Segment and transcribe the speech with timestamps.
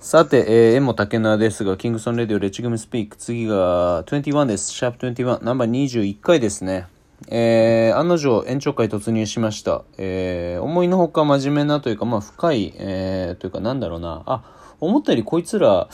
[0.00, 3.16] さて、えー、エモ竹縄ですが、キングソンレディオレッチグムスピーク。
[3.16, 4.70] 次が21です。
[4.70, 6.86] シャープ21、ナンバー21回ですね。
[7.28, 9.82] えー、案の定延長会突入しました。
[9.98, 14.22] えー、思いのほか真面目なというか、まあ深い、えー、というかなんだろうな。
[14.26, 14.42] あ、
[14.80, 15.88] 思ったよりこいつら、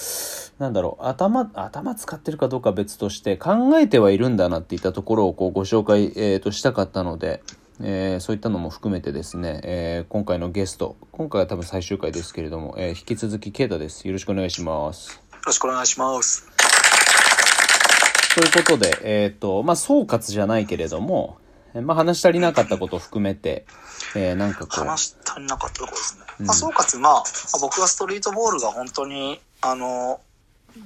[0.58, 7.42] なんだろう、頭、頭使ってるかどうか別として、考えてはいるんだなっていったところをこうご紹介、えー、としたかったので、
[7.80, 14.06] えーそういったのも含めてですね、えー今回のゲスト、今回は多分最終回ですけれども、えー引き続きケイタです。
[14.06, 15.12] よろしくお願いします。
[15.14, 16.46] よろしくお願いします。
[18.34, 21.38] ということで、えっ、と、まあ、総括じゃないけれども、
[21.74, 23.66] えーまあ、話し足りなかったことを含めて、
[24.14, 26.24] えーなんかこう、話し足りなかったところですね。
[26.46, 27.24] まあ、総括、まあ、
[27.60, 30.20] 僕はストリートボールが本当に、あの、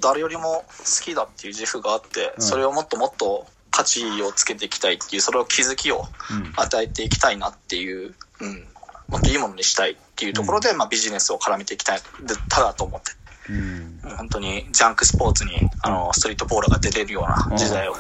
[0.00, 6.53] 誰よりも好きだっていう自負があって、うんそれをもっともっと価値をつけていきたいっていう、それを気づきをうん。
[6.57, 8.67] 与えていきたいなっていう、うん、
[9.09, 13.12] もっといいものにしたいっていうところで、まあ、ビジネスを絡めていきたい、でただと思って。
[13.48, 17.95] うん、本当にジャンクスポーツにあのストリートボーラーが出れるような時代を、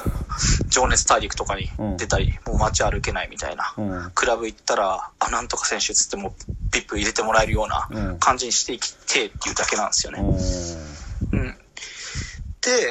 [0.68, 6.34] 情熱大陸とかに出たり、もう街歩けないみたいな、うん、クラブ行ったら、あ、なんとか選手つっても、
[6.72, 8.18] ビップ入れてもらえるよううなん。
[8.18, 10.18] 感じにしていきてっていうだけなんですよね。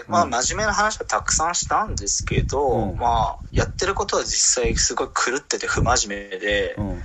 [0.08, 7.02] まあ、うん真面目な話はたくさんしたんですけど、うんまあ、やってることは実際すごい狂ってて不真面目でう、ん、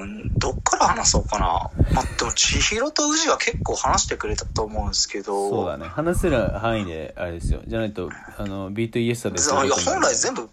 [0.00, 1.70] うん、どっから話そうかな。
[1.94, 5.86] まあ、でも、千尋と宇治は結構話してくれたと思うんですけど、そうだね。
[5.86, 7.60] 話せる範囲で、あれですよ。
[7.66, 10.48] じゃないと、あの、ビートイエスタですいや本来全部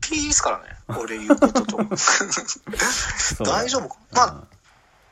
[0.00, 0.64] ピーですからね。
[1.00, 1.76] 俺言うことと。
[3.44, 4.44] 大丈夫かまあ、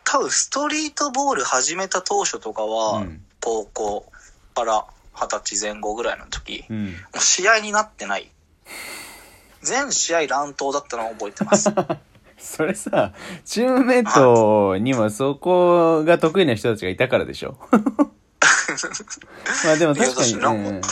[0.04, 4.12] 多分ストリートボール始めた当初とかは、うん高校
[4.54, 4.84] から
[5.20, 6.86] 二十歳前後ぐらいの時、もうん。
[6.88, 8.30] う試合になってない。
[9.62, 11.70] 全試合乱闘だったのを覚えてます。
[12.38, 13.12] それさ、
[13.44, 17.58] チームメイトにもそこが得意な人たちがいたからでしょ。
[19.64, 20.88] まあでも確かに、いやだしなんうんか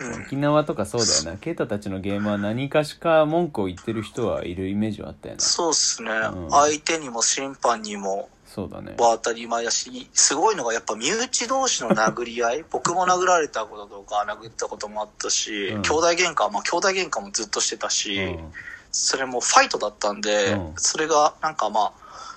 [0.00, 1.36] うん沖縄とかそうだよな。
[1.38, 5.40] ケイタたちのゲームは何かしか文句を言ってる人はいるイメージはあったよな。
[5.40, 8.94] そうっすね、うん相手にも審判にもそうだね。
[8.98, 15.82] は当たり前だし、すごいのがやっぱ身内同士の殴り合い、 僕も殴られたこととか殴ったこともあったし、うん。
[15.82, 18.52] 兄弟喧嘩、まあ兄弟喧嘩もずっとしてたし、うん。
[18.90, 20.74] それもファイトだったんで、うん。
[20.76, 21.92] それがなんかまあ、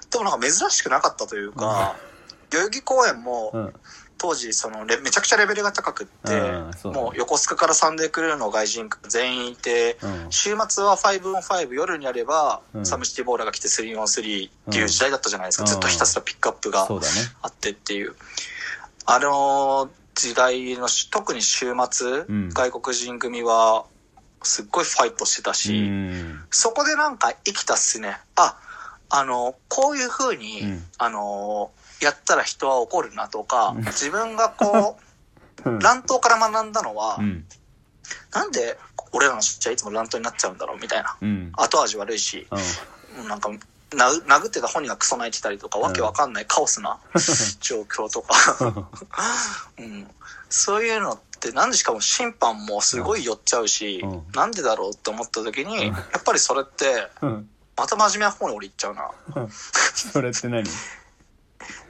[0.09, 1.97] でもなんか珍しくなかったというか、
[2.49, 3.73] 代々木公園もうん。
[4.17, 17.13] 当時そのレめちゃくちゃレベルが高くって、うんそうだねもう横須賀からサンデークルーの外人全員いて、うん週末は 5on5 夜にやれば、うんサムシティボーラーが来て 3on3 っていう時代だったじゃないですか、うんずっとひたすらピックアップがそうだね。
[17.41, 18.15] あってっていう。
[19.05, 23.85] あの時代のし、特に週末、うん外国人組は、
[24.43, 26.39] すっごいファイトしてたうし、ん。
[26.51, 28.17] そこでなんか生きたっすね。
[28.35, 28.57] あ、
[29.09, 33.83] あの、こういう風に、うんあの、やったら人は怒るなとか、うん。
[33.85, 34.97] 自分がこ
[35.65, 37.45] う 乱闘から学んだのは、うん。
[38.31, 38.77] なんで
[39.11, 41.15] 俺らの試合いつも乱闘になっちゃうんだろうみたいな。
[41.21, 41.51] うん。
[41.53, 42.47] 後味悪いし、
[43.27, 43.49] なんか、
[43.95, 46.99] な殴ってた本人がクソ泣いてたりとか、わけわかんないカオスな
[47.61, 48.89] 状況とか、
[49.79, 50.09] うん、
[50.49, 54.23] そういうのって、なんでしかも審判もすごい寄っちゃうし、うん。
[54.33, 55.93] なんでだろうって思った時に、うん。
[55.95, 57.49] やっぱりそれって、うん。
[57.77, 59.11] また真面目な方に俺行っちゃうな。
[59.95, 60.63] それって何？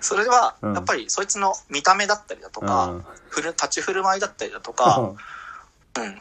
[0.02, 3.06] それは、うんやっぱりそいつの見た目だったりだとか、うん
[3.36, 6.20] ふる立ち振る舞いだったりだとか、うん、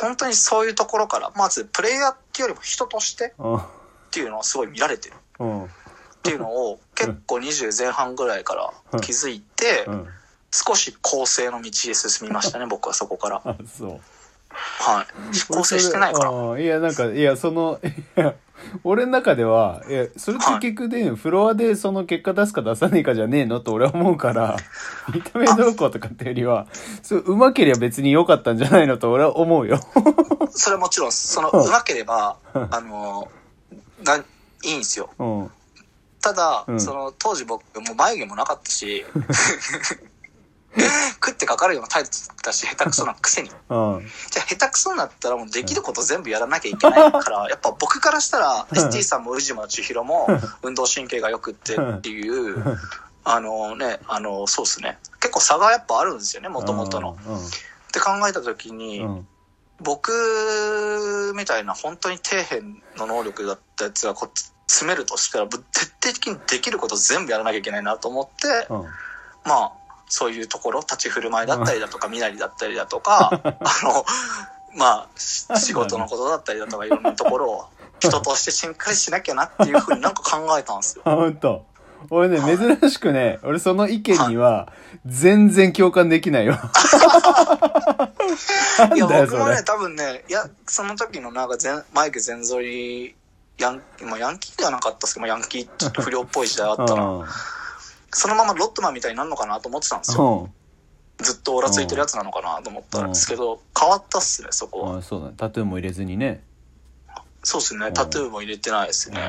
[0.00, 3.56] 本当にそういうところから、まずプレイヤーっていうよりも人としてうん。
[3.56, 3.60] っ
[4.10, 5.64] ていうのをすごい見られてるうん。
[5.64, 5.68] っ
[6.22, 10.06] ていうのを結構20前半ぐらいから気づいて、うん。
[10.50, 13.42] 少し構成の道へ進みましたね、僕はそこから。
[14.54, 15.52] はい。
[15.52, 16.30] 構成してないから。
[16.30, 16.58] ら。
[16.58, 17.80] いや、なんか、いや、その、
[18.16, 18.34] いや、
[18.82, 24.56] 俺の中では、いや、それって結局で、フロアでその結果出すか出さねえかじゃねえのと俺は思うから、
[25.12, 26.66] 見た目どうこうとかってよりは、
[27.02, 29.80] そう、うまければ別に良かったんじゃないのと俺は思うよ。
[30.50, 33.28] それはもちろん、その、うまければ、あの、
[34.02, 34.22] が、い
[34.70, 35.10] いんですよ。
[35.18, 35.50] うん。
[36.20, 39.04] ただ、うんその、当時僕、もう眉毛もなかったし、
[41.14, 42.10] 食ってかかるような態度
[42.42, 43.50] だし、下手くそなくせに。
[43.70, 44.10] うん。
[44.30, 50.28] じゃあ下手くそになったらもうできること全部やらなきゃいけないから、 やっぱ僕からしたら、うん ST さんも宇治も千尋も
[50.62, 52.78] 運動神経が良くってっていう、
[53.24, 54.98] あのね、あの、そうっすね。
[55.20, 57.16] 結構差がやっぱあるんですよね、もともとの。
[57.88, 59.24] って考えた時に。
[59.80, 68.82] 僕みたいな本当に底辺の能力だったやつがこう詰めるとしたら、ぶ徹底的にできること全部やらなきゃいけないなと思って、うん。
[69.44, 69.72] まあ、
[70.08, 74.04] そういうところ、立ち振る舞いだったりだとか、身なりだったりだとか、あの、
[74.76, 77.64] まあ、し仕事のことだったりだとか、いろんなところを
[78.00, 81.02] 人としてしっかりしなきゃなっていうふうになんか考えたんですよ。
[81.08, 81.64] あ、ほんと。
[82.10, 84.70] 俺ね、珍しくね、俺その意見には、
[85.06, 86.52] 全然共感できないよ。
[88.94, 89.62] いや、僕もね、。
[89.64, 93.14] 多分ね、いや、その時のなんか全、マイク全反り、
[93.58, 97.26] ヤン、まあ、ヤンキーではなかったですけど、まあ、ヤンキーちょっと不良っぽい時代あったな。
[98.14, 98.16] うん。
[98.16, 100.50] そのままロットマンみたいになるのかなと思ってたんですよ。
[101.20, 101.24] うん。
[101.24, 104.98] ずっとオラついてるやつなのかなと思ったんですけど、変わったっすね、そこは。
[104.98, 105.34] あそうだね。
[105.36, 106.42] タトゥーも入れずにね。
[107.42, 109.20] そうですね、タトゥーも入れてないですね。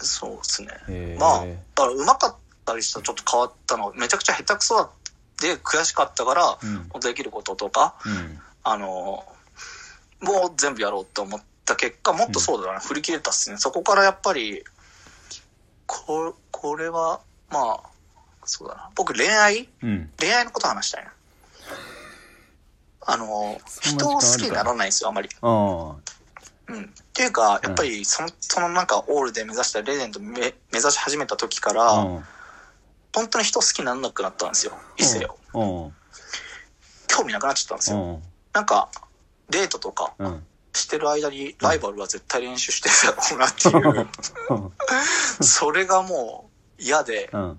[0.00, 1.16] そうですね。
[1.18, 4.90] まあ、だから上手かったりしたらちょっと変わったの、めちゃくちゃ下手くそだ
[5.40, 8.38] で悔しかったから、うんできることとか、うん。
[8.62, 9.24] あの、
[10.20, 13.56] もう全部やろうって思った結果、もっとそうだな、振り切れたっすね。
[13.56, 14.62] そこからやっぱり、
[15.86, 17.20] ここれは、
[17.50, 17.90] まあ、
[18.44, 18.90] そうだな。
[18.94, 19.68] 僕恋愛？
[19.82, 20.10] うん。
[20.18, 21.12] 恋愛のこと話したいな。
[23.06, 25.28] あの、人を好きにならないんですよ、あまり。
[25.40, 25.92] うん。
[25.92, 25.96] っ
[27.14, 32.24] ていうか、やっぱりその、そのなんかオールで目指したレジェンドめ目指し始めた時から、うん。
[33.14, 34.72] 本当に人好きにならなくなったんですよ。
[34.98, 35.88] 異性を。
[35.88, 35.94] うん。
[37.06, 37.96] 興味なくなっちゃったんですよ。
[37.96, 38.22] うん。
[38.52, 38.90] なんか、
[39.48, 40.44] デートとかうん。
[40.74, 44.06] してる間にライバルは絶対練習してるだろうなっていう、
[45.42, 46.47] それがもう
[46.78, 47.58] 嫌で、うん。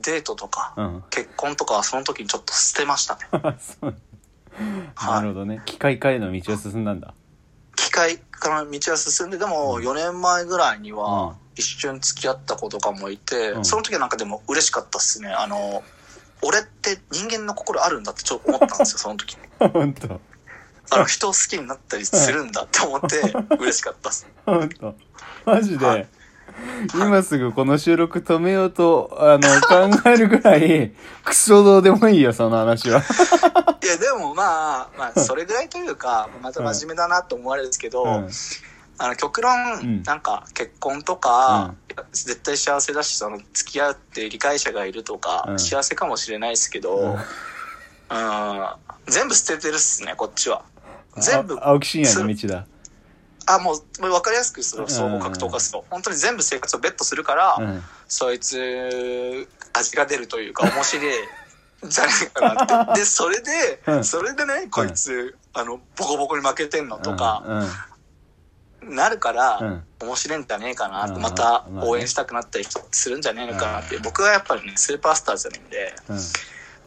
[0.00, 1.04] デートとかうん。
[1.10, 3.20] 結婚とかはその時にちょっと捨てましたね。
[3.60, 3.94] そう
[4.94, 5.62] はないるほどね。
[5.64, 7.14] 機械化への道を進んだんだ。
[7.76, 15.28] 機械から道は進んで、でも4年前ぐらいにうんは一瞬付き合った子とかもいて、うんその時はなんかでも嬉しかったっすね。
[15.28, 15.82] あの、
[16.42, 19.36] 俺って人間の心あるんだってちょっと思ったんですよ、 その時。
[19.58, 20.20] 本当
[20.90, 23.20] あの、人を好きになったりするんだって思って
[23.56, 24.26] 嬉しかったっす。
[24.44, 24.94] 本当
[25.46, 26.08] マジで、はい
[26.94, 30.92] 今すぐこの収録止めようと、あの、考えるぐらい、
[31.24, 33.02] クソどうでもいいよ、その話は。
[33.82, 38.28] いや、でもまあ、まあ、それぐらいというか、また真面目だなと思われるんですけど、うん。
[38.98, 40.02] あの、極論、うん。
[40.02, 41.74] なんか、結婚とか、
[42.12, 45.58] 絶対幸せだし、その、付き合って理解者がいるとか、うん。
[45.58, 47.14] 幸せかもしれないですけど、うん。
[47.14, 48.66] うん、
[49.06, 50.62] 全部捨ててるっすね、こっちは。
[51.16, 52.66] 全部あ青木真也の道だ。
[53.46, 55.86] あ、もう、分かりやすくする、総合格闘化すると。
[55.90, 57.82] 本当に全部生活をベットするから、うん。
[58.08, 61.14] そいつ、味が出るというか、面白い、
[61.84, 62.94] じゃないかなって。
[63.00, 67.42] で、それで、うんそれでね、こいつ、あの、ボコボコに負けてんのとか、
[68.82, 68.94] うん。
[68.94, 76.18] なるから、うん面白いんじゃねえかなって、うんまた応援したくなったりするんじゃねえのかなって、僕はやっぱりね、スーパースターじゃないんで、うん。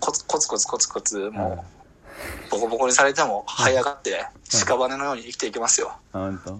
[0.02, 1.85] コツコツコツコツコツ、もう、
[2.50, 5.94] ボコボコにされても、這い上がって、屍のように生きていきますよ。
[6.14, 6.60] 本当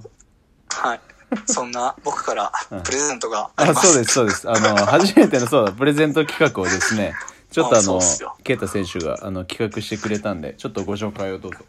[0.70, 1.02] はい。
[1.48, 3.88] そんな、僕からうん、プレゼントがありあ、ます。
[3.88, 4.50] そうです、そうです。
[4.50, 7.14] あの、初めての、そうだ、プレゼント企画をですね、
[7.52, 11.60] ちょっとああそうのっすよ、ケイタ選手が、あの、企画してくれたんで、ちょっとご紹介をどうぞ。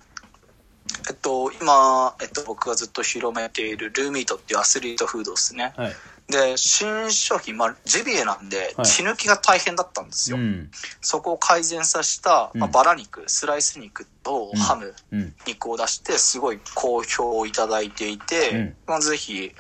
[1.09, 5.73] えっと、今、えっと、僕がずっと広めているルーミートっていうアスリートフードですね。
[5.77, 5.97] はい。
[6.29, 10.37] で、新商品、まあ、ジビエなんではい、血抜きが大変だったんですよ。
[10.37, 10.71] うん。
[11.01, 15.35] そこを改善させた、まあ、うんバラ肉、スライス肉とうんハム、うん。
[15.47, 19.53] 肉を出して、すごい好評をいただいていて、うんまあ、ぜひ、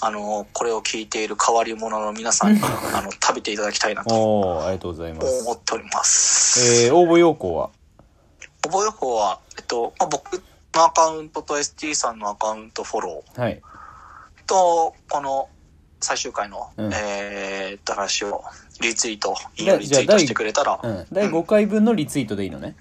[0.00, 2.60] あの、これを聞いている変わり者の皆さんに、
[2.94, 5.42] あの、食べていただきたいなとありがとうございます。
[5.42, 6.84] 思っております。
[6.86, 7.70] えー、応募要項は？
[8.66, 10.42] 応募予報は、えっと、まあ、僕
[10.74, 13.62] のアカウントと ST さんのアカウントフォロー、はい。
[14.46, 15.48] と、この
[16.00, 17.48] 最終回の、うんえー
[17.98, 18.44] 話を
[18.80, 21.06] リツイート、引用リツイートしてくれたら、うん。
[21.12, 22.76] 第5回分のリツイートでいいのね。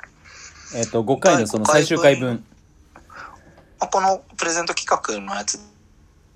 [0.75, 2.43] えっ、と、5回のその最終回分。
[3.79, 5.59] あこのプレゼント企画のやつ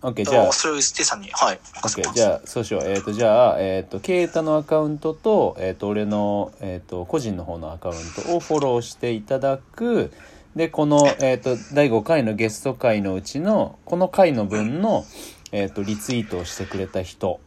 [0.01, 2.11] OK、じゃあと、、それを ST さんに、はい、OK。
[2.13, 2.83] じゃあ、そうしよう。
[2.83, 10.11] えっ、と、じゃあ、えっ、と、ケイタのアカウントと、えっ、と、俺の、えっ、と、個人の方のアカウントをフォローしていただく。
[10.55, 15.05] で、この、えっ、と、第5回のゲスト回のうちの、この回の分の、
[15.51, 17.39] えっ、と、リツイートをしてくれた人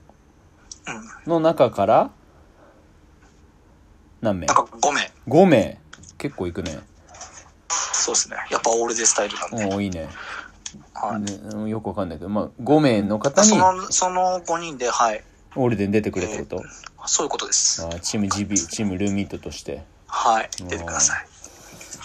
[0.87, 1.31] うん。
[1.31, 2.11] の中から、
[4.21, 4.47] 何名？
[4.47, 5.13] なんか5名。
[5.29, 5.81] ?5 名。
[6.19, 6.79] 結構いくね。
[7.69, 8.37] そうですね。
[8.51, 9.75] やっぱオールデスタイルなんで。
[9.75, 10.09] おおいいね。
[10.93, 11.19] は
[11.67, 11.71] い。
[11.71, 15.25] よくわかんないけど、まあ、5名の方にそ、の、その5人で、はい。
[15.57, 16.65] オールデン出てくれってこと、
[17.07, 17.85] そういうことです。
[17.85, 19.85] あーチーム GB、チームルーミートとして。
[20.07, 20.51] はい。
[20.69, 21.27] 出てください。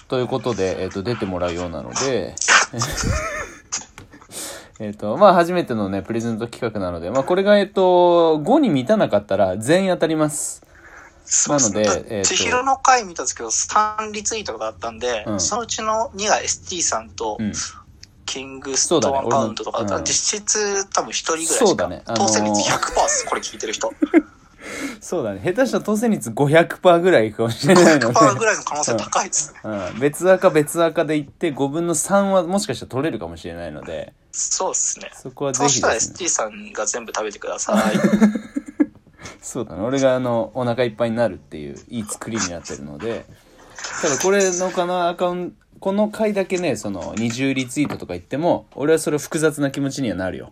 [0.08, 2.36] ということで、えっ、と、出てもらうようなので、
[4.80, 10.64] えっと、まあ、初めてのね、プレゼント企画なので、まあ、これが、えっ、と、5に満たなかったら全員当たります。
[11.48, 17.54] なのでえーと千尋の回見たんですけど、3リツイートがあったんで、うんそのうちの2が ST さんと、うん。
[18.26, 23.92] キングストーンアカウントとか、ねうん実質多分1人ぐらいしか、ねあのー当選率100%です、これ聞いてる人。
[25.02, 25.42] そうだね。
[25.44, 28.06] 下手したら当選率500%ぐらいかもしれないので。
[28.08, 29.60] 100%ぐらいの可能性高いですね。
[29.64, 35.10] うん、別赤別赤でいって5分の3はもしかしたら取れるかもしれないので、そうですね。
[35.14, 35.96] そこはぜそうしたら。
[35.96, 37.96] ST さんが全部食べてください。
[39.42, 39.82] そうだね。
[39.82, 43.26] 俺があの、お腹いっぱいになるっていう、いい作りになってるので、
[44.02, 50.52] ただこれのかなアカウント、この回だけね、その、20リツイートとか言っても、俺はそれ複雑な気持ちにはなるよ。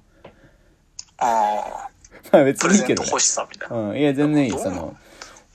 [1.17, 1.89] ああ。
[2.31, 3.09] まあ別にいいけど、ね。
[3.09, 3.77] 欲しさみたいな。
[3.77, 4.51] うん、いや、全然いい。
[4.51, 4.95] その、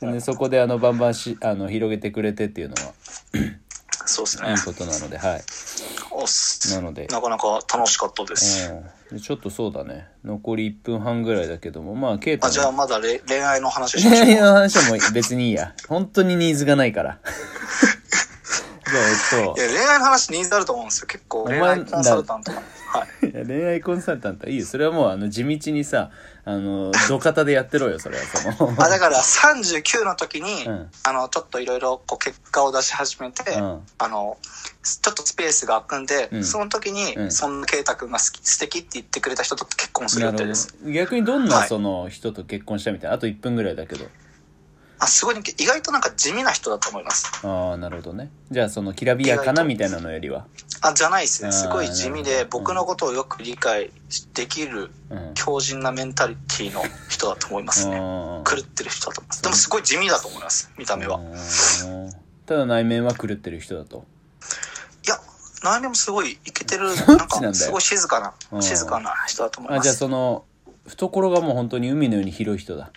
[0.00, 2.92] 全然そこであの、バンバンし、あの、広げてくれてっていうのは、
[4.07, 4.59] そうですねいい。
[4.59, 5.45] ことなので、はい。
[6.11, 6.75] おっす。
[6.75, 8.71] なのでなかなか楽しかったです。
[8.71, 9.16] うん。
[9.16, 10.09] でちょっとそうだね。
[10.25, 15.75] 残り1分半ぐらいだけども、まあ、ケイタあ、じゃあの、まだれ恋愛の話しましょう恋愛の話はもう別にいいや。
[15.88, 17.19] 本当にニーズがないから。
[18.92, 21.06] じゃあ、えっとい、や、恋愛の話ニーズあると思うんですよ。
[21.06, 22.58] 結構、前恋愛コンサルタントが。
[22.58, 23.26] はい。
[23.26, 24.66] いや恋愛コンサルタントはいいよ。
[24.66, 26.11] それはもう、あの、地道にさ、
[26.44, 28.25] あの、土方でやってろよ、それは。
[28.25, 34.37] その、あ、だから39の時に、うんあの、ちょっといろいろこう結果を出し始めて、うんあの、
[34.82, 40.76] ちょっとスペースが空くんで、うんその時に、うんそんな圭太君が好き、素敵って言ってくれた人と結婚する予定です。
[40.84, 40.90] ど。
[40.90, 43.16] 逆にどんな、はいその、人と結婚したみたいな？
[43.16, 44.04] あと1分ぐらいだけど。
[45.02, 47.28] あ、すごい、意外となんか地味な人だと思います。
[47.44, 48.30] ああ、なるほどね。
[48.52, 50.47] じゃあ、その、きらびやかなみたいなのよりは。
[50.80, 51.50] あ、じゃないですね。
[51.50, 53.90] すごい地味で、僕のことをよく理解
[54.35, 55.35] できるうん。
[55.35, 57.97] 強靭なメンタリティの人だと思いますね。
[57.97, 59.42] うん狂ってる人だと思います。
[59.42, 61.16] でもすごい地味だと思います、見た目は。
[61.16, 62.12] うん
[62.47, 64.04] ただ内面は狂ってる人だと。
[65.04, 65.18] いや、
[65.64, 69.99] 内面もすごいイケてる、 なんかすごい静かなう、ん静かな人だと思いあ、じゃあます。
[69.99, 70.44] その、
[70.87, 72.92] 懐がもう本当に海のように広い人だ。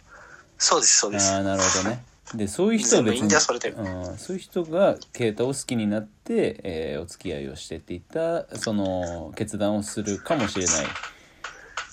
[0.58, 1.32] そうです、そうです。
[1.32, 2.04] ああ、なるほどね。
[2.34, 10.76] で、そういう人は別に、うん、そういう人がケイタを好きになって、えーお付き合いをしてっていった、その、決断をするかもしれない、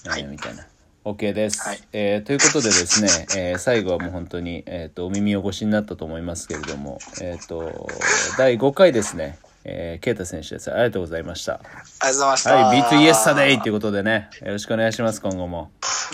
[0.05, 0.67] えーはいみたいな。
[1.05, 7.89] OK です、はいえーということでですね、えー最後はもう本当に、えっ、と、お耳汚しになったと思いますけれども、えっ、と、
[8.39, 10.73] 第5回ですね、えー、ケイタ選手です。
[10.73, 11.55] ありがとうございました。
[11.55, 12.55] ありがとうございました。
[12.55, 15.71] はい、B2 Yesterday っていうことでね、よろしくお願いします、今後も。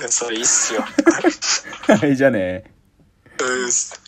[0.06, 0.82] それいいっすよ。
[0.82, 2.64] はい、じゃあね。
[3.40, 4.07] うーす